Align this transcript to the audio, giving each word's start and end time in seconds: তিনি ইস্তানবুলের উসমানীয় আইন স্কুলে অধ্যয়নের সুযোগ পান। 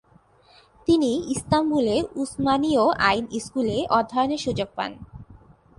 তিনি 0.87 1.11
ইস্তানবুলের 1.35 2.03
উসমানীয় 2.15 2.83
আইন 3.09 3.25
স্কুলে 3.45 3.77
অধ্যয়নের 3.97 4.43
সুযোগ 4.45 4.69
পান। 4.77 4.91